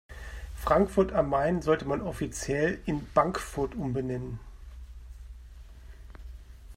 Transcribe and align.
Frankfurt 0.55 1.11
am 1.13 1.29
Main 1.29 1.61
sollte 1.61 1.85
man 1.85 2.01
offiziell 2.01 2.81
in 2.87 3.07
Bankfurt 3.13 3.75
umbenennen. 3.75 4.39